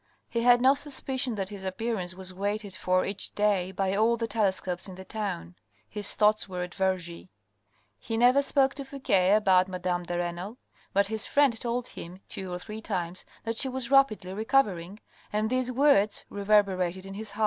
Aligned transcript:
He 0.31 0.41
had 0.41 0.61
no 0.61 0.73
suspicion 0.73 1.35
that 1.35 1.49
his 1.49 1.63
appearance 1.63 2.15
was 2.15 2.33
waited 2.33 2.73
for 2.75 3.05
each 3.05 3.35
day 3.35 3.71
by 3.71 3.93
all 3.95 4.17
the 4.17 4.25
telescopes 4.25 4.87
in 4.87 4.95
the 4.95 5.05
town. 5.05 5.53
His 5.87 6.11
thoughts 6.15 6.49
were 6.49 6.63
at 6.63 6.71
Vergy. 6.73 7.29
He 7.99 8.17
never 8.17 8.41
spoke 8.41 8.73
to 8.73 8.83
Fouque 8.83 9.11
about 9.37 9.67
madame 9.67 10.01
de 10.01 10.17
Renal, 10.17 10.57
but 10.91 11.05
his 11.05 11.27
friend 11.27 11.53
told 11.61 11.89
him 11.89 12.19
two 12.27 12.51
or 12.51 12.57
three 12.57 12.81
times 12.81 13.25
that 13.43 13.57
she 13.57 13.69
was 13.69 13.91
rapidly 13.91 14.33
recovering, 14.33 14.99
and 15.31 15.51
these 15.51 15.71
words 15.71 16.25
reverberated 16.31 17.05
in 17.05 17.13
his 17.13 17.29
heart. 17.29 17.39